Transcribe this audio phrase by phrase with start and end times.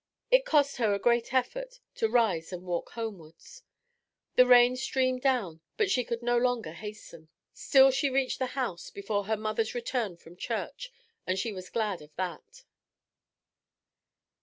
[0.31, 3.61] It cost her a great effort to rise and walk homewards.
[4.35, 7.29] The rain streamed down, but she could no longer hasten.
[7.53, 10.91] Still she reached the house before her mother's return from church,
[11.27, 12.63] and she was glad of that.